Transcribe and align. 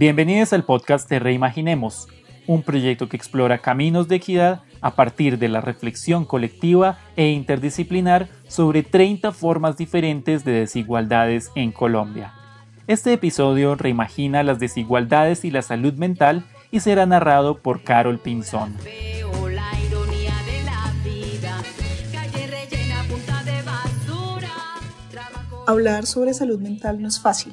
Bienvenidos 0.00 0.52
al 0.52 0.62
podcast 0.62 1.10
de 1.10 1.18
Reimaginemos, 1.18 2.06
un 2.46 2.62
proyecto 2.62 3.08
que 3.08 3.16
explora 3.16 3.58
caminos 3.58 4.06
de 4.06 4.14
equidad 4.14 4.62
a 4.80 4.94
partir 4.94 5.40
de 5.40 5.48
la 5.48 5.60
reflexión 5.60 6.24
colectiva 6.24 7.00
e 7.16 7.30
interdisciplinar 7.30 8.28
sobre 8.46 8.84
30 8.84 9.32
formas 9.32 9.76
diferentes 9.76 10.44
de 10.44 10.52
desigualdades 10.52 11.50
en 11.56 11.72
Colombia. 11.72 12.32
Este 12.86 13.12
episodio 13.12 13.74
reimagina 13.74 14.44
las 14.44 14.60
desigualdades 14.60 15.44
y 15.44 15.50
la 15.50 15.62
salud 15.62 15.94
mental 15.94 16.46
y 16.70 16.78
será 16.78 17.04
narrado 17.04 17.58
por 17.58 17.82
Carol 17.82 18.20
Pinzón. 18.20 18.76
Hablar 25.66 26.06
sobre 26.06 26.34
salud 26.34 26.60
mental 26.60 27.02
no 27.02 27.08
es 27.08 27.20
fácil. 27.20 27.52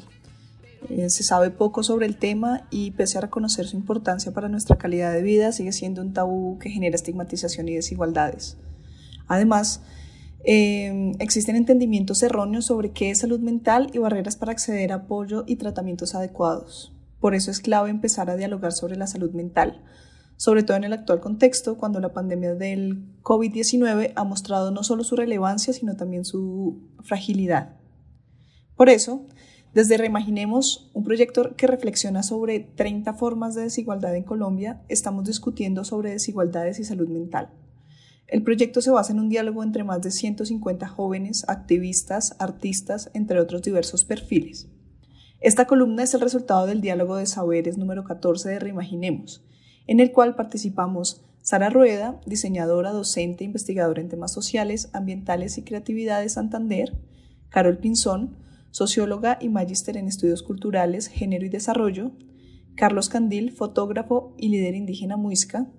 Eh, 0.90 1.10
se 1.10 1.24
sabe 1.24 1.50
poco 1.50 1.84
sobre 1.84 2.06
el 2.06 2.18
tema 2.18 2.68
y 2.70 2.92
pese 2.92 3.18
a 3.18 3.22
reconocer 3.22 3.68
su 3.68 3.76
importancia 3.76 4.34
para 4.34 4.50
nuestra 4.50 4.78
calidad 4.78 5.14
de 5.14 5.22
vida, 5.22 5.52
sigue 5.52 5.72
siendo 5.72 6.02
un 6.02 6.14
tabú 6.14 6.60
que 6.60 6.70
genera 6.70 6.96
estigmatización 6.96 7.68
y 7.70 7.76
desigualdades. 7.76 8.58
Además, 9.28 9.82
eh, 10.44 11.14
existen 11.20 11.56
entendimientos 11.56 12.22
erróneos 12.22 12.66
sobre 12.66 12.92
qué 12.92 13.10
es 13.10 13.20
salud 13.20 13.40
mental 13.40 13.90
y 13.94 13.98
barreras 13.98 14.36
para 14.36 14.52
acceder 14.52 14.92
a 14.92 14.96
apoyo 14.96 15.44
y 15.48 15.56
tratamientos 15.56 16.14
adecuados. 16.14 16.94
Por 17.20 17.34
eso 17.34 17.50
es 17.50 17.60
clave 17.60 17.90
empezar 17.90 18.30
a 18.30 18.36
dialogar 18.36 18.72
sobre 18.72 18.96
la 18.96 19.08
salud 19.08 19.32
mental, 19.32 19.82
sobre 20.38 20.62
todo 20.62 20.78
en 20.78 20.84
el 20.84 20.94
actual 20.94 21.22
contexto, 21.22 21.78
cuando 21.78 22.00
la 22.00 22.14
pandemia 22.14 22.54
del 22.54 23.20
COVID-19 23.24 24.14
ha 24.16 24.24
mostrado 24.24 24.70
no 24.70 24.84
solo 24.84 25.04
su 25.04 25.16
relevancia, 25.16 25.74
sino 25.74 25.96
también 25.96 26.26
su 26.26 26.92
fragilidad. 27.04 27.78
Por 28.76 28.90
eso, 28.90 29.26
desde 29.76 29.98
Reimaginemos, 29.98 30.90
un 30.94 31.04
proyecto 31.04 31.54
que 31.58 31.68
reflexiona 31.68 32.24
sobre 32.24 32.62
30 32.62 33.14
formas 33.16 33.56
de 33.56 33.64
desigualdad 33.64 34.16
en 34.16 34.24
Colombia, 34.24 34.82
estamos 34.88 35.26
discutiendo 35.26 35.84
sobre 35.84 36.12
desigualdades 36.12 36.80
y 36.80 36.86
salud 36.86 37.10
mental. 37.10 37.50
El 38.26 38.42
proyecto 38.42 38.82
se 38.82 38.90
basa 38.90 39.12
en 39.12 39.20
un 39.20 39.28
diálogo 39.28 39.64
entre 39.64 39.84
más 39.84 40.02
de 40.02 40.12
150 40.12 40.88
jóvenes, 40.88 41.44
activistas, 41.50 42.38
artistas, 42.40 43.12
entre 43.14 43.42
otros 43.42 43.64
diversos 43.64 44.06
perfiles. 44.06 44.70
Esta 45.42 45.68
columna 45.68 46.04
es 46.04 46.14
el 46.14 46.22
resultado 46.22 46.66
del 46.68 46.80
diálogo 46.80 47.18
de 47.18 47.26
saberes 47.26 47.78
número 47.78 48.06
14 48.06 48.48
de 48.48 48.60
Reimaginemos, 48.60 49.44
en 49.88 50.00
el 50.00 50.14
cual 50.14 50.36
participamos 50.36 51.22
Sara 51.42 51.70
Rueda, 51.70 52.22
diseñadora, 52.26 52.92
docente, 52.92 53.44
investigadora 53.44 54.00
en 54.00 54.08
temas 54.08 54.32
sociales, 54.32 54.90
ambientales 54.94 55.58
y 55.58 55.64
creatividad 55.64 56.22
de 56.22 56.30
Santander, 56.30 56.98
Carol 57.50 57.78
Pinzón, 57.78 58.38
socióloga 58.76 59.38
y 59.40 59.48
magíster 59.48 59.96
en 59.96 60.10
estudios 60.10 60.44
culturales, 60.44 61.08
género 61.08 61.46
y 61.46 61.50
desarrollo, 61.50 62.12
Carlos 62.76 63.08
Candil, 63.08 63.54
fotógrafo 63.54 64.36
y 64.38 64.50
líder 64.50 64.76
indígena 64.76 65.16
muisca, 65.16 65.72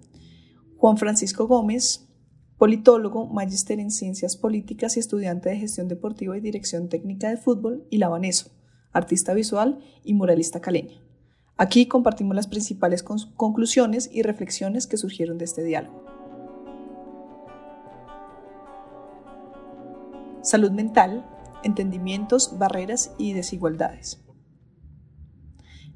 Juan 0.78 0.97
Francisco 0.97 1.47
Gómez, 1.47 2.08
politólogo, 2.56 3.27
magíster 3.27 3.80
en 3.80 3.90
ciencias 3.90 4.39
políticas 4.39 4.96
y 4.96 5.01
estudiante 5.01 5.51
de 5.51 5.58
gestión 5.58 5.89
deportiva 5.89 6.39
y 6.39 6.40
dirección 6.40 6.89
técnica 6.89 7.29
de 7.29 7.36
fútbol, 7.36 7.86
y 7.90 7.98
Lavaneso, 7.98 8.51
artista 8.92 9.34
visual 9.34 9.78
y 10.02 10.14
muralista 10.14 10.63
caleña. 10.63 11.02
Aquí 11.58 11.89
compartimos 11.89 12.34
las 12.34 12.46
principales 12.46 13.02
con- 13.02 13.30
conclusiones 13.34 14.08
y 14.11 14.23
reflexiones 14.23 14.86
que 14.86 14.96
surgieron 14.96 15.36
de 15.36 15.45
este 15.45 15.63
diálogo. 15.64 16.02
Salud 20.40 20.70
mental, 20.70 21.27
entendimientos, 21.66 22.58
barreras 22.58 23.12
y 23.18 23.34
desigualdades. 23.34 24.22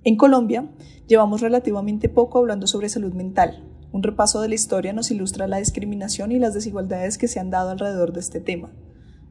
En 0.02 0.16
Colombia, 0.16 0.68
llevamos 1.06 1.40
relativamente 1.40 2.08
poco 2.08 2.38
hablando 2.38 2.66
sobre 2.66 2.88
salud 2.88 3.12
mental. 3.12 3.66
Un 3.92 4.02
repaso 4.02 4.40
de 4.40 4.48
la 4.48 4.54
historia 4.54 4.92
nos 4.92 5.10
ilustra 5.10 5.46
la 5.46 5.58
discriminación 5.58 6.32
y 6.32 6.38
las 6.38 6.54
desigualdades 6.54 7.18
que 7.18 7.28
se 7.28 7.40
han 7.40 7.50
dado 7.50 7.70
alrededor 7.70 8.12
de 8.12 8.20
este 8.20 8.40
tema. 8.40 8.72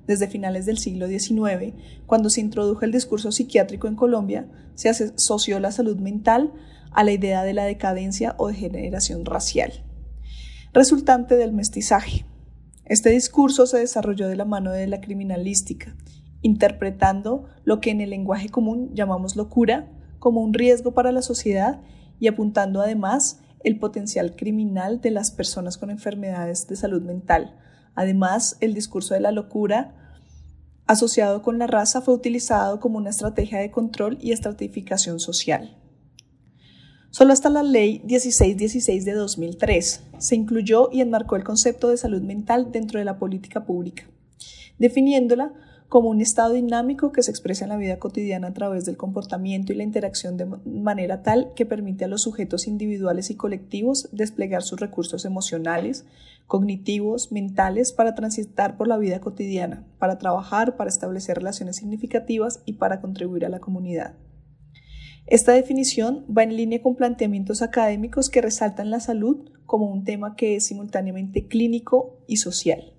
Desde 0.06 0.28
finales 0.28 0.66
del 0.66 0.78
siglo 0.78 1.08
XIX, 1.08 1.74
cuando 2.06 2.30
se 2.30 2.42
introdujo 2.42 2.84
el 2.84 2.92
discurso 2.92 3.32
psiquiátrico 3.32 3.88
en 3.88 3.96
Colombia, 3.96 4.48
se 4.76 4.90
asoció 4.90 5.60
la 5.60 5.72
salud 5.72 5.98
mental 5.98 6.54
a 6.92 7.04
la 7.04 7.12
idea 7.12 7.44
de 7.44 7.54
la 7.54 7.66
decadencia 7.66 8.36
o 8.38 8.48
degeneración 8.48 9.26
racial, 9.26 9.86
resultante 10.74 11.36
del 11.36 11.54
mestizaje. 11.54 12.26
Este 12.86 13.12
discurso 13.12 13.68
se 13.68 13.78
desarrolló 13.78 14.28
de 14.28 14.36
la 14.36 14.46
mano 14.46 14.72
de 14.72 14.88
la 14.88 15.00
criminalística, 15.00 15.96
interpretando 16.42 17.46
lo 17.64 17.82
que 17.82 17.92
en 17.92 18.02
el 18.02 18.12
lenguaje 18.12 18.50
común 18.50 18.92
llamamos 18.94 19.36
locura 19.36 19.88
como 20.20 20.42
un 20.42 20.54
riesgo 20.54 20.94
para 20.94 21.12
la 21.12 21.22
sociedad 21.22 21.82
y 22.20 22.28
apuntando 22.28 22.82
además 22.82 23.40
el 23.64 23.80
potencial 23.80 24.36
criminal 24.36 25.02
de 25.02 25.12
las 25.12 25.32
personas 25.32 25.78
con 25.78 25.90
enfermedades 25.90 26.68
de 26.68 26.76
salud 26.76 27.02
mental. 27.02 27.56
Además, 27.96 28.58
el 28.62 28.74
discurso 28.74 29.14
de 29.14 29.20
la 29.20 29.32
locura 29.32 29.96
asociado 30.88 31.42
con 31.42 31.60
la 31.60 31.68
raza 31.68 32.02
fue 32.02 32.14
utilizado 32.14 32.80
como 32.80 32.98
una 32.98 33.10
estrategia 33.10 33.60
de 33.60 33.72
control 33.72 34.18
y 34.22 34.32
estratificación 34.32 35.20
social. 35.20 35.78
Solo 37.12 37.34
hasta 37.34 37.50
la 37.50 37.64
Ley 37.64 38.02
1616 38.06 39.04
de 39.04 39.14
2003 39.14 40.04
se 40.18 40.36
incluyó 40.36 40.90
y 40.92 41.02
enmarcó 41.02 41.36
el 41.36 41.44
concepto 41.44 41.90
de 41.90 41.98
salud 41.98 42.22
mental 42.22 42.72
dentro 42.72 43.00
de 43.00 43.06
la 43.06 43.18
política 43.18 43.66
pública, 43.66 44.04
definiéndola 44.78 45.54
como 45.90 46.10
un 46.10 46.22
estado 46.22 46.54
dinámico 46.54 47.12
que 47.12 47.24
se 47.24 47.32
expresa 47.32 47.66
en 47.66 47.70
la 47.70 47.78
vida 47.78 47.98
cotidiana 47.98 48.50
a 48.50 48.54
través 48.54 48.86
del 48.86 48.96
comportamiento 48.96 49.74
y 49.74 49.76
la 49.76 49.84
interacción 49.84 50.38
de 50.38 50.46
manera 50.46 51.24
tal 51.24 51.52
que 51.56 51.66
permite 51.66 52.06
a 52.06 52.08
los 52.08 52.22
sujetos 52.22 52.68
individuales 52.68 53.32
y 53.32 53.36
colectivos 53.36 54.08
desplegar 54.12 54.62
sus 54.62 54.80
recursos 54.80 55.26
emocionales, 55.26 56.06
cognitivos, 56.46 57.32
mentales 57.32 57.92
para 57.92 58.14
transitar 58.14 58.78
por 58.78 58.88
la 58.88 59.00
vida 59.00 59.20
cotidiana, 59.20 59.88
para 59.98 60.20
trabajar, 60.20 60.78
para 60.78 60.92
establecer 60.92 61.38
relaciones 61.38 61.78
significativas 61.78 62.62
y 62.66 62.74
para 62.74 63.02
contribuir 63.02 63.46
a 63.46 63.50
la 63.50 63.60
comunidad. 63.60 64.14
Esta 65.26 65.54
definición 65.54 66.24
va 66.26 66.44
en 66.44 66.56
línea 66.56 66.84
con 66.84 66.96
planteamientos 66.96 67.64
académicos 67.64 68.30
que 68.30 68.42
resaltan 68.42 68.92
la 68.92 69.00
salud 69.00 69.50
como 69.66 69.92
un 69.92 70.04
tema 70.04 70.36
que 70.36 70.56
es 70.56 70.68
simultáneamente 70.68 71.48
clínico 71.48 72.24
y 72.28 72.38
social. 72.38 72.94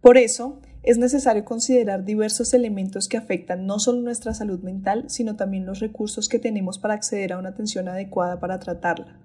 Por 0.00 0.16
eso, 0.16 0.60
es 0.82 0.98
necesario 0.98 1.44
considerar 1.44 2.04
diversos 2.04 2.54
elementos 2.54 3.08
que 3.08 3.16
afectan 3.16 3.66
no 3.66 3.78
solo 3.78 4.00
nuestra 4.00 4.32
salud 4.32 4.60
mental, 4.60 5.04
sino 5.08 5.36
también 5.36 5.66
los 5.66 5.80
recursos 5.80 6.28
que 6.28 6.38
tenemos 6.38 6.78
para 6.78 6.94
acceder 6.94 7.32
a 7.32 7.38
una 7.38 7.50
atención 7.50 7.88
adecuada 7.88 8.40
para 8.40 8.58
tratarla. 8.58 9.18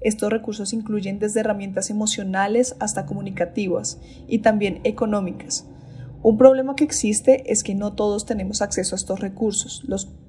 Estos 0.00 0.30
recursos 0.30 0.72
incluyen 0.72 1.18
desde 1.18 1.40
herramientas 1.40 1.88
emocionales 1.88 2.76
hasta 2.80 3.06
comunicativas 3.06 4.00
y 4.26 4.40
también 4.40 4.80
económicas. 4.84 5.66
Un 6.22 6.38
problema 6.38 6.76
que 6.76 6.84
existe 6.84 7.50
es 7.50 7.64
que 7.64 7.74
no 7.74 7.94
todos 7.94 8.26
tenemos 8.26 8.62
acceso 8.62 8.94
a 8.94 8.98
estos 8.98 9.20
recursos, 9.20 9.84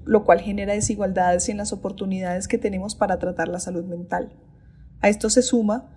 lo 0.05 0.23
cual 0.23 0.41
genera 0.41 0.73
desigualdades 0.73 1.49
en 1.49 1.57
las 1.57 1.73
oportunidades 1.73 2.47
que 2.47 2.57
tenemos 2.57 2.95
para 2.95 3.19
tratar 3.19 3.47
la 3.47 3.59
salud 3.59 3.83
mental. 3.85 4.31
A 5.01 5.09
esto 5.09 5.29
se 5.29 5.41
suma 5.41 5.89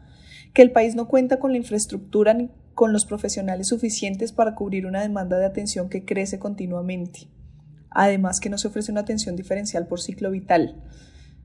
que 0.52 0.62
el 0.62 0.72
país 0.72 0.94
no 0.96 1.08
cuenta 1.08 1.38
con 1.38 1.52
la 1.52 1.58
infraestructura 1.58 2.34
ni 2.34 2.50
con 2.76 2.92
los 2.92 3.06
profesionales 3.06 3.68
suficientes 3.68 4.32
para 4.32 4.54
cubrir 4.54 4.84
una 4.84 5.00
demanda 5.00 5.38
de 5.38 5.46
atención 5.46 5.88
que 5.88 6.04
crece 6.04 6.38
continuamente. 6.38 7.20
Además 7.88 8.38
que 8.38 8.50
no 8.50 8.58
se 8.58 8.68
ofrece 8.68 8.92
una 8.92 9.00
atención 9.00 9.34
diferencial 9.34 9.86
por 9.86 9.98
ciclo 9.98 10.30
vital, 10.30 10.84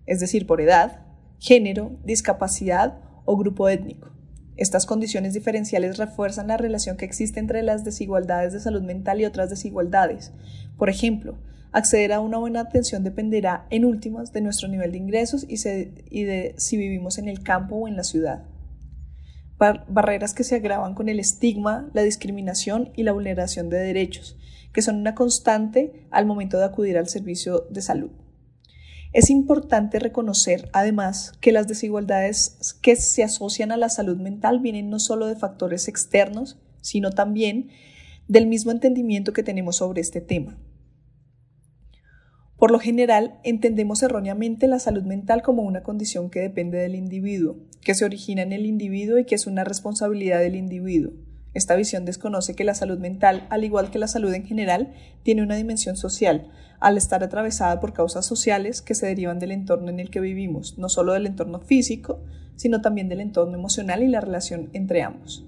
es 0.06 0.20
decir, 0.20 0.46
por 0.46 0.60
edad, 0.60 1.06
género, 1.40 1.98
discapacidad 2.04 3.00
o 3.24 3.38
grupo 3.38 3.70
étnico. 3.70 4.12
Estas 4.58 4.86
condiciones 4.86 5.34
diferenciales 5.34 5.98
refuerzan 5.98 6.50
la 6.50 6.58
relación 6.58 6.98
que 6.98 7.06
existe 7.06 7.40
entre 7.40 7.64
las 7.64 7.86
desigualdades 7.86 8.52
de 8.52 8.60
salud 8.60 8.82
mental 8.82 9.22
y 9.22 9.26
otras 9.26 9.50
desigualdades. 9.50 10.34
Por 10.78 10.90
ejemplo, 10.90 11.38
acceder 11.72 12.12
a 12.12 12.20
una 12.20 12.40
buena 12.40 12.60
atención 12.60 13.06
dependerá, 13.06 13.68
en 13.70 13.86
últimas, 13.86 14.34
de 14.34 14.42
nuestro 14.42 14.68
nivel 14.68 14.92
de 14.92 14.98
ingresos 14.98 15.46
y, 15.48 15.56
y 16.10 16.24
de 16.26 16.56
si 16.58 16.76
vivimos 16.76 17.18
en 17.18 17.30
el 17.30 17.42
campo 17.42 17.78
o 17.78 17.88
en 17.88 17.96
la 17.96 18.04
ciudad 18.04 18.51
barreras 19.88 20.34
que 20.34 20.44
se 20.44 20.56
agravan 20.56 20.96
con 20.96 21.08
el 21.08 21.20
estigma, 21.20 21.90
la 21.94 22.02
discriminación 22.02 22.92
y 22.96 23.04
la 23.04 23.12
vulneración 23.12 23.70
de 23.70 23.78
derechos, 23.78 24.38
que 24.74 24.82
son 24.82 24.96
una 24.96 25.14
constante 25.14 26.08
al 26.10 26.26
momento 26.26 26.58
de 26.58 26.66
acudir 26.66 26.98
al 26.98 27.08
servicio 27.08 27.68
de 27.70 27.82
salud. 27.82 28.12
Es 29.14 29.30
importante 29.30 30.00
reconocer, 30.00 30.70
además, 30.74 31.34
que 31.42 31.52
las 31.52 31.68
desigualdades 31.68 32.78
que 32.82 32.96
se 32.96 33.24
asocian 33.24 33.72
a 33.72 33.78
la 33.78 33.90
salud 33.90 34.18
mental 34.18 34.60
vienen 34.60 34.90
no 34.90 35.00
solo 35.00 35.28
de 35.28 35.36
factores 35.36 35.88
externos, 35.88 36.58
sino 36.82 37.12
también 37.12 37.70
del 38.28 38.48
mismo 38.48 38.72
entendimiento 38.72 39.34
que 39.34 39.44
tenemos 39.44 39.76
sobre 39.78 40.02
este 40.02 40.22
tema. 40.22 40.58
Por 42.62 42.70
lo 42.70 42.78
general, 42.78 43.40
entendemos 43.44 44.04
erróneamente 44.04 44.68
la 44.68 44.78
salud 44.78 45.02
mental 45.02 45.42
como 45.42 45.64
una 45.64 45.82
condición 45.82 46.30
que 46.30 46.42
depende 46.42 46.78
del 46.78 46.94
individuo, 46.94 47.58
que 47.84 47.96
se 47.96 48.06
origina 48.06 48.44
en 48.44 48.54
el 48.54 48.68
individuo 48.68 49.18
y 49.18 49.26
que 49.26 49.34
es 49.34 49.48
una 49.48 49.64
responsabilidad 49.64 50.42
del 50.42 50.56
individuo. 50.56 51.12
Esta 51.56 51.76
visión 51.76 52.06
desconoce 52.06 52.54
que 52.54 52.64
la 52.64 52.76
salud 52.76 53.00
mental, 53.00 53.48
al 53.50 53.64
igual 53.64 53.90
que 53.90 53.98
la 53.98 54.08
salud 54.08 54.32
en 54.36 54.46
general, 54.46 54.94
tiene 55.24 55.42
una 55.42 55.56
dimensión 55.56 55.98
social, 55.98 56.52
al 56.80 56.98
estar 56.98 57.24
atravesada 57.24 57.80
por 57.80 57.94
causas 57.94 58.28
sociales 58.28 58.84
que 58.84 58.94
se 58.94 59.08
derivan 59.08 59.40
del 59.40 59.54
entorno 59.54 59.90
en 59.90 60.00
el 60.00 60.12
que 60.12 60.20
vivimos, 60.20 60.78
no 60.78 60.88
solo 60.88 61.14
del 61.14 61.26
entorno 61.26 61.62
físico, 61.62 62.20
sino 62.58 62.80
también 62.80 63.10
del 63.10 63.22
entorno 63.22 63.58
emocional 63.58 64.04
y 64.04 64.08
la 64.08 64.22
relación 64.22 64.70
entre 64.74 65.02
ambos. 65.02 65.44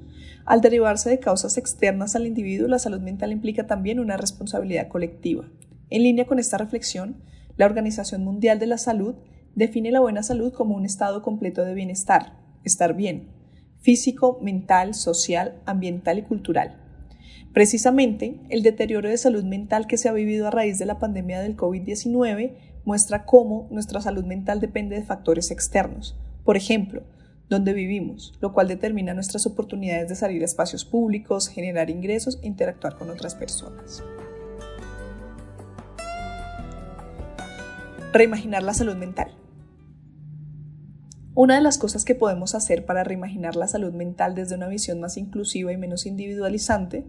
Al 0.45 0.61
derivarse 0.61 1.11
de 1.11 1.19
causas 1.19 1.59
externas 1.59 2.15
al 2.15 2.25
individuo, 2.25 2.67
la 2.67 2.79
salud 2.79 3.01
mental 3.01 3.31
implica 3.31 3.67
también 3.67 3.99
una 3.99 4.17
responsabilidad 4.17 4.87
colectiva. 4.87 5.45
En 5.93 6.01
línea 6.01 6.25
con 6.25 6.39
esta 6.39 6.57
reflexión, 6.57 7.17
la 7.55 7.67
Organización 7.67 8.23
Mundial 8.23 8.57
de 8.57 8.65
la 8.65 8.79
Salud 8.79 9.13
define 9.53 9.91
la 9.91 9.99
buena 9.99 10.23
salud 10.23 10.51
como 10.51 10.75
un 10.75 10.85
estado 10.85 11.21
completo 11.21 11.63
de 11.65 11.75
bienestar, 11.75 12.33
estar 12.63 12.95
bien, 12.95 13.27
físico, 13.79 14.39
mental, 14.41 14.95
social, 14.95 15.61
ambiental 15.67 16.17
y 16.17 16.23
cultural. 16.23 16.81
Precisamente, 17.53 18.39
el 18.49 18.63
deterioro 18.63 19.07
de 19.07 19.17
salud 19.17 19.43
mental 19.43 19.85
que 19.85 19.97
se 19.99 20.09
ha 20.09 20.13
vivido 20.13 20.47
a 20.47 20.49
raíz 20.49 20.79
de 20.79 20.87
la 20.87 20.97
pandemia 20.97 21.41
del 21.41 21.55
COVID-19 21.55 22.55
muestra 22.85 23.27
cómo 23.27 23.67
nuestra 23.69 24.01
salud 24.01 24.25
mental 24.25 24.59
depende 24.59 24.95
de 24.95 25.03
factores 25.03 25.51
externos. 25.51 26.17
Por 26.43 26.57
ejemplo, 26.57 27.03
dónde 27.49 27.71
vivimos, 27.73 28.33
lo 28.41 28.51
cual 28.51 28.67
determina 28.67 29.13
nuestras 29.13 29.45
oportunidades 29.45 30.09
de 30.09 30.15
salir 30.15 30.41
a 30.41 30.45
espacios 30.45 30.85
públicos, 30.85 31.49
generar 31.49 31.91
ingresos 31.91 32.39
e 32.41 32.47
interactuar 32.47 32.97
con 32.97 33.11
otras 33.11 33.35
personas. 33.35 34.03
Reimaginar 38.15 38.61
la 38.61 38.75
salud 38.75 38.95
mental. 38.95 39.31
Una 41.33 41.55
de 41.55 41.61
las 41.61 41.79
cosas 41.79 42.05
que 42.05 42.13
podemos 42.13 42.53
hacer 42.53 42.85
para 42.85 43.03
reimaginar 43.03 43.55
la 43.55 43.67
salud 43.67 43.91
mental 43.91 44.35
desde 44.35 44.53
una 44.53 44.67
visión 44.67 44.99
más 44.99 45.17
inclusiva 45.17 45.73
y 45.73 45.77
menos 45.77 46.05
individualizante 46.05 47.07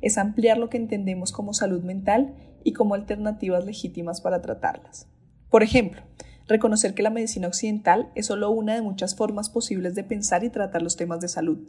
es 0.00 0.18
ampliar 0.18 0.58
lo 0.58 0.68
que 0.68 0.76
entendemos 0.76 1.30
como 1.30 1.54
salud 1.54 1.84
mental 1.84 2.34
y 2.64 2.72
como 2.72 2.96
alternativas 2.96 3.64
legítimas 3.64 4.20
para 4.20 4.42
tratarlas. 4.42 5.06
Por 5.50 5.62
ejemplo, 5.62 6.02
reconocer 6.48 6.94
que 6.94 7.04
la 7.04 7.10
medicina 7.10 7.46
occidental 7.46 8.10
es 8.16 8.26
solo 8.26 8.50
una 8.50 8.74
de 8.74 8.82
muchas 8.82 9.14
formas 9.14 9.50
posibles 9.50 9.94
de 9.94 10.02
pensar 10.02 10.42
y 10.42 10.50
tratar 10.50 10.82
los 10.82 10.96
temas 10.96 11.20
de 11.20 11.28
salud. 11.28 11.60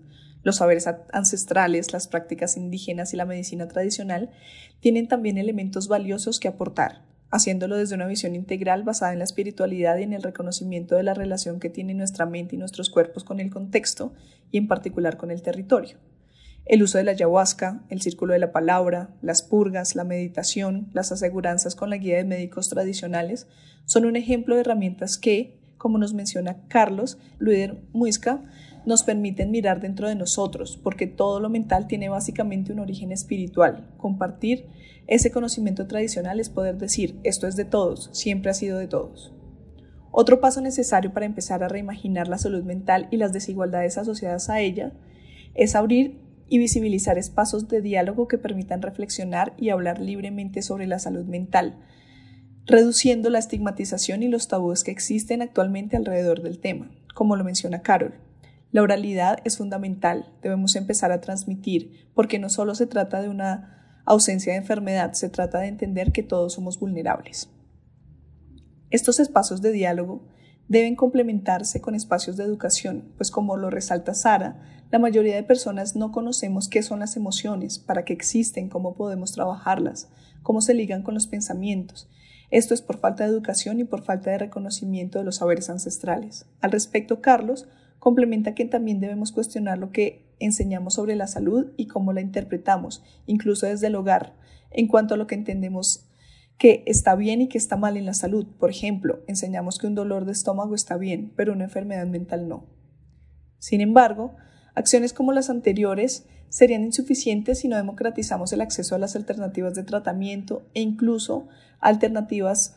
Los 0.41 0.55
saberes 0.55 0.89
ancestrales, 1.13 1.93
las 1.93 2.07
prácticas 2.07 2.57
indígenas 2.57 3.13
y 3.13 3.17
la 3.17 3.25
medicina 3.25 3.67
tradicional 3.67 4.31
tienen 4.79 5.07
también 5.07 5.37
elementos 5.37 5.87
valiosos 5.87 6.39
que 6.39 6.47
aportar, 6.47 7.10
haciéndolo 7.31 7.77
desde 7.77 7.95
una 7.95 8.07
visión 8.07 8.35
integral 8.35 8.83
basada 8.83 9.13
en 9.13 9.19
la 9.19 9.25
espiritualidad 9.25 9.97
y 9.97 10.03
en 10.03 10.13
el 10.13 10.21
reconocimiento 10.21 10.95
de 10.95 11.03
la 11.03 11.13
relación 11.13 11.59
que 11.59 11.69
tiene 11.69 11.93
nuestra 11.93 12.25
mente 12.25 12.55
y 12.55 12.59
nuestros 12.59 12.89
cuerpos 12.89 13.23
con 13.23 13.39
el 13.39 13.49
contexto 13.49 14.13
y 14.51 14.57
en 14.57 14.67
particular 14.67 15.17
con 15.17 15.31
el 15.31 15.41
territorio. 15.41 15.97
El 16.65 16.83
uso 16.83 16.97
de 16.97 17.05
la 17.05 17.11
ayahuasca, 17.11 17.83
el 17.89 18.01
círculo 18.01 18.33
de 18.33 18.39
la 18.39 18.51
palabra, 18.51 19.09
las 19.21 19.41
purgas, 19.41 19.95
la 19.95 20.03
meditación, 20.03 20.89
las 20.93 21.11
aseguranzas 21.11 21.75
con 21.75 21.89
la 21.89 21.97
guía 21.97 22.17
de 22.17 22.23
médicos 22.23 22.69
tradicionales 22.69 23.47
son 23.85 24.05
un 24.05 24.15
ejemplo 24.15 24.55
de 24.55 24.61
herramientas 24.61 25.17
que, 25.17 25.57
como 25.77 25.97
nos 25.97 26.13
menciona 26.13 26.57
Carlos 26.67 27.17
Lueder 27.39 27.81
Muisca, 27.93 28.43
nos 28.85 29.03
permiten 29.03 29.51
mirar 29.51 29.79
dentro 29.79 30.07
de 30.07 30.15
nosotros, 30.15 30.79
porque 30.81 31.07
todo 31.07 31.39
lo 31.39 31.49
mental 31.49 31.87
tiene 31.87 32.09
básicamente 32.09 32.73
un 32.73 32.79
origen 32.79 33.11
espiritual. 33.11 33.93
Compartir 33.97 34.65
ese 35.07 35.31
conocimiento 35.31 35.87
tradicional 35.87 36.39
es 36.39 36.49
poder 36.49 36.77
decir, 36.77 37.19
esto 37.23 37.47
es 37.47 37.55
de 37.55 37.65
todos, 37.65 38.09
siempre 38.13 38.51
ha 38.51 38.53
sido 38.53 38.77
de 38.77 38.87
todos. 38.87 39.33
Otro 40.11 40.41
paso 40.41 40.61
necesario 40.61 41.13
para 41.13 41.25
empezar 41.25 41.63
a 41.63 41.69
reimaginar 41.69 42.27
la 42.27 42.37
salud 42.37 42.63
mental 42.63 43.07
y 43.11 43.17
las 43.17 43.31
desigualdades 43.31 43.97
asociadas 43.97 44.49
a 44.49 44.59
ella 44.59 44.91
es 45.55 45.75
abrir 45.75 46.19
y 46.49 46.57
visibilizar 46.57 47.17
espacios 47.17 47.69
de 47.69 47.81
diálogo 47.81 48.27
que 48.27 48.37
permitan 48.37 48.81
reflexionar 48.81 49.53
y 49.57 49.69
hablar 49.69 50.01
libremente 50.01 50.61
sobre 50.61 50.85
la 50.85 50.99
salud 50.99 51.25
mental, 51.25 51.77
reduciendo 52.65 53.29
la 53.29 53.39
estigmatización 53.39 54.21
y 54.21 54.27
los 54.27 54.49
tabúes 54.49 54.83
que 54.83 54.91
existen 54.91 55.41
actualmente 55.41 55.95
alrededor 55.95 56.41
del 56.41 56.59
tema, 56.59 56.91
como 57.15 57.37
lo 57.37 57.45
menciona 57.45 57.81
Carol. 57.81 58.30
La 58.71 58.81
oralidad 58.81 59.39
es 59.43 59.57
fundamental, 59.57 60.31
debemos 60.41 60.75
empezar 60.75 61.11
a 61.11 61.19
transmitir, 61.19 62.09
porque 62.13 62.39
no 62.39 62.49
solo 62.49 62.73
se 62.73 62.87
trata 62.87 63.21
de 63.21 63.27
una 63.27 64.01
ausencia 64.05 64.53
de 64.53 64.59
enfermedad, 64.59 65.13
se 65.13 65.29
trata 65.29 65.59
de 65.59 65.67
entender 65.67 66.11
que 66.11 66.23
todos 66.23 66.53
somos 66.53 66.79
vulnerables. 66.79 67.49
Estos 68.89 69.19
espacios 69.19 69.61
de 69.61 69.71
diálogo 69.71 70.25
deben 70.69 70.95
complementarse 70.95 71.81
con 71.81 71.95
espacios 71.95 72.37
de 72.37 72.45
educación, 72.45 73.11
pues 73.17 73.29
como 73.29 73.57
lo 73.57 73.69
resalta 73.69 74.13
Sara, 74.13 74.61
la 74.89 74.99
mayoría 74.99 75.35
de 75.35 75.43
personas 75.43 75.95
no 75.95 76.11
conocemos 76.13 76.69
qué 76.69 76.81
son 76.81 76.99
las 76.99 77.17
emociones, 77.17 77.77
para 77.77 78.05
qué 78.05 78.13
existen, 78.13 78.69
cómo 78.69 78.95
podemos 78.95 79.33
trabajarlas, 79.33 80.09
cómo 80.43 80.61
se 80.61 80.73
ligan 80.73 81.03
con 81.03 81.13
los 81.13 81.27
pensamientos. 81.27 82.09
Esto 82.51 82.73
es 82.73 82.81
por 82.81 82.97
falta 82.97 83.23
de 83.23 83.29
educación 83.29 83.79
y 83.79 83.85
por 83.85 84.03
falta 84.03 84.31
de 84.31 84.37
reconocimiento 84.37 85.19
de 85.19 85.25
los 85.25 85.37
saberes 85.37 85.69
ancestrales. 85.69 86.45
Al 86.59 86.71
respecto, 86.71 87.21
Carlos 87.21 87.67
complementa 88.01 88.55
que 88.55 88.65
también 88.65 88.99
debemos 88.99 89.31
cuestionar 89.31 89.77
lo 89.77 89.91
que 89.91 90.25
enseñamos 90.39 90.95
sobre 90.95 91.15
la 91.15 91.27
salud 91.27 91.67
y 91.77 91.85
cómo 91.85 92.13
la 92.13 92.21
interpretamos, 92.21 93.03
incluso 93.27 93.67
desde 93.67 93.87
el 93.87 93.95
hogar, 93.95 94.33
en 94.71 94.87
cuanto 94.87 95.13
a 95.13 95.17
lo 95.17 95.27
que 95.27 95.35
entendemos 95.35 96.09
que 96.57 96.83
está 96.87 97.13
bien 97.13 97.41
y 97.41 97.47
que 97.47 97.59
está 97.59 97.77
mal 97.77 97.97
en 97.97 98.07
la 98.07 98.15
salud. 98.15 98.47
Por 98.57 98.71
ejemplo, 98.71 99.19
enseñamos 99.27 99.77
que 99.77 99.85
un 99.85 99.93
dolor 99.93 100.25
de 100.25 100.31
estómago 100.31 100.73
está 100.73 100.97
bien, 100.97 101.31
pero 101.35 101.53
una 101.53 101.65
enfermedad 101.65 102.07
mental 102.07 102.49
no. 102.49 102.65
Sin 103.59 103.81
embargo, 103.81 104.35
acciones 104.73 105.13
como 105.13 105.31
las 105.31 105.51
anteriores 105.51 106.25
serían 106.49 106.83
insuficientes 106.83 107.59
si 107.59 107.67
no 107.67 107.77
democratizamos 107.77 108.51
el 108.51 108.61
acceso 108.61 108.95
a 108.95 108.97
las 108.97 109.15
alternativas 109.15 109.75
de 109.75 109.83
tratamiento 109.83 110.63
e 110.73 110.81
incluso 110.81 111.49
alternativas 111.79 112.75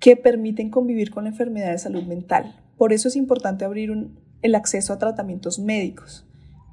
que 0.00 0.16
permiten 0.16 0.70
convivir 0.70 1.10
con 1.10 1.24
la 1.24 1.30
enfermedad 1.30 1.72
de 1.72 1.78
salud 1.78 2.04
mental. 2.04 2.62
Por 2.76 2.92
eso 2.92 3.08
es 3.08 3.16
importante 3.16 3.64
abrir 3.64 4.10
el 4.42 4.54
acceso 4.54 4.92
a 4.92 4.98
tratamientos 4.98 5.58
médicos, 5.58 6.26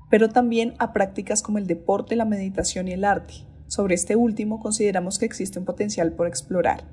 pero 0.10 0.30
también 0.30 0.74
a 0.78 0.92
prácticas 0.92 1.42
como 1.42 1.58
el 1.58 1.68
deporte, 1.68 2.16
la 2.18 2.26
meditación 2.26 2.88
y 2.88 2.92
el 2.92 3.06
arte. 3.06 3.34
Sobre 3.68 3.96
este 3.96 4.16
último 4.16 4.60
consideramos 4.60 5.18
que 5.18 5.26
existe 5.26 5.60
un 5.60 5.66
potencial 5.66 6.12
por 6.12 6.28
explorar, 6.28 6.84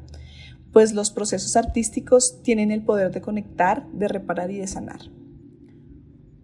pues 0.72 0.94
los 0.94 1.10
procesos 1.10 1.56
artísticos 1.56 2.40
tienen 2.42 2.70
el 2.70 2.84
poder 2.84 3.10
de 3.10 3.20
conectar, 3.20 3.86
de 3.92 4.06
reparar 4.06 4.52
y 4.52 4.58
de 4.58 4.68
sanar. 4.68 5.00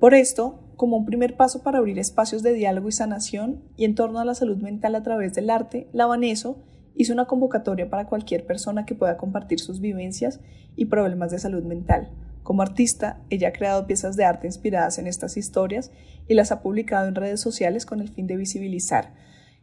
Por 0.01 0.15
esto, 0.15 0.73
como 0.77 0.97
un 0.97 1.07
primer 1.07 1.37
paso 1.37 1.63
para 1.63 1.79
abrir 1.79 1.99
espacios 2.01 2.43
de 2.43 2.53
diálogo 2.53 2.89
y 2.89 2.93
sanación 2.93 3.63
y 3.77 3.85
en 3.85 3.95
torno 3.95 4.19
a 4.19 4.25
la 4.25 4.35
salud 4.35 4.59
mental 4.59 4.97
a 4.97 5.03
través 5.05 5.35
del 5.35 5.51
arte, 5.51 5.89
la 5.93 6.07
Baneso 6.07 6.59
hizo 6.97 7.13
una 7.13 7.27
convocatoria 7.27 7.89
para 7.89 8.07
cualquier 8.07 8.45
persona 8.45 8.85
que 8.85 8.97
pueda 8.97 9.17
compartir 9.17 9.61
sus 9.61 9.81
vivencias 9.81 10.41
y 10.75 10.87
problemas 10.87 11.31
de 11.31 11.39
salud 11.39 11.63
mental 11.63 12.11
como 12.47 12.63
artista, 12.63 13.19
ella 13.29 13.49
ha 13.49 13.53
creado 13.53 13.89
piezas 13.89 14.15
de 14.15 14.25
arte 14.25 14.47
inspiradas 14.47 14.99
en 14.99 15.09
estas 15.09 15.37
historias 15.37 15.91
y 16.29 16.35
las 16.35 16.53
ha 16.53 16.63
publicado 16.63 17.09
en 17.09 17.17
redes 17.17 17.41
sociales 17.41 17.85
con 17.85 18.01
el 18.01 18.09
fin 18.09 18.29
de 18.29 18.37
visibilizar, 18.37 19.13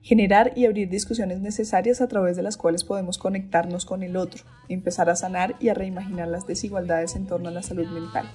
generar 0.02 0.52
y 0.54 0.66
abrir 0.66 0.90
discusiones 0.90 1.40
necesarias 1.40 2.02
a 2.02 2.10
través 2.10 2.36
de 2.36 2.44
las 2.44 2.58
cuales 2.58 2.84
podemos 2.84 3.18
conectarnos 3.18 3.86
con 3.86 4.04
el 4.04 4.18
otro, 4.18 4.44
empezar 4.68 5.10
a 5.10 5.16
sanar 5.16 5.56
y 5.62 5.70
a 5.70 5.74
reimaginar 5.74 6.28
las 6.28 6.46
desigualdades 6.46 7.16
en 7.16 7.26
torno 7.26 7.48
a 7.48 7.54
la 7.54 7.64
salud 7.64 7.88
mental. 7.88 8.30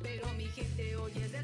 Pero 0.00 0.26
mi 0.34 0.46
gente 0.46 0.94
hoy 0.94 1.12
es 1.18 1.32
de 1.32 1.38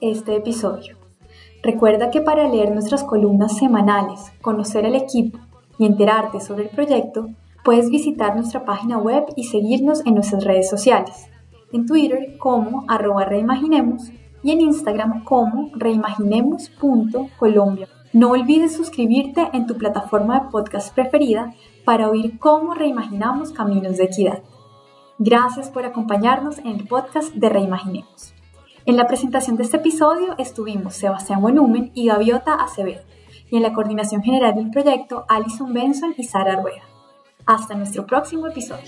Este 0.00 0.36
episodio. 0.36 0.96
Recuerda 1.62 2.10
que 2.10 2.20
para 2.20 2.46
leer 2.48 2.72
nuestras 2.72 3.02
columnas 3.02 3.56
semanales, 3.56 4.30
conocer 4.40 4.84
el 4.84 4.94
equipo 4.94 5.38
y 5.78 5.86
enterarte 5.86 6.40
sobre 6.40 6.64
el 6.64 6.70
proyecto, 6.70 7.28
puedes 7.64 7.88
visitar 7.90 8.36
nuestra 8.36 8.64
página 8.64 8.98
web 8.98 9.24
y 9.34 9.42
seguirnos 9.44 10.06
en 10.06 10.14
nuestras 10.14 10.44
redes 10.44 10.70
sociales. 10.70 11.26
En 11.72 11.86
Twitter 11.86 12.36
como 12.38 12.84
arroba 12.86 13.24
reimaginemos 13.24 14.12
y 14.44 14.52
en 14.52 14.60
Instagram 14.60 15.24
como 15.24 15.70
reimaginemos.colombia. 15.74 17.88
No 18.12 18.30
olvides 18.30 18.76
suscribirte 18.76 19.50
en 19.52 19.66
tu 19.66 19.76
plataforma 19.76 20.38
de 20.38 20.50
podcast 20.50 20.94
preferida 20.94 21.52
para 21.84 22.08
oír 22.08 22.38
cómo 22.38 22.74
reimaginamos 22.74 23.50
caminos 23.50 23.96
de 23.96 24.04
equidad. 24.04 24.44
Gracias 25.18 25.70
por 25.70 25.84
acompañarnos 25.84 26.58
en 26.58 26.68
el 26.68 26.86
podcast 26.86 27.34
de 27.34 27.48
Reimaginemos. 27.48 28.35
En 28.86 28.96
la 28.96 29.08
presentación 29.08 29.56
de 29.56 29.64
este 29.64 29.78
episodio 29.78 30.36
estuvimos 30.38 30.94
Sebastián 30.94 31.42
Volumen 31.42 31.90
y 31.92 32.06
Gaviota 32.06 32.54
Acevedo, 32.54 33.02
y 33.50 33.56
en 33.56 33.64
la 33.64 33.72
coordinación 33.72 34.22
general 34.22 34.54
del 34.54 34.70
proyecto 34.70 35.26
Alison 35.28 35.72
Benson 35.72 36.14
y 36.16 36.22
Sara 36.22 36.62
Rueda. 36.62 36.82
Hasta 37.46 37.74
nuestro 37.74 38.06
próximo 38.06 38.46
episodio. 38.46 38.84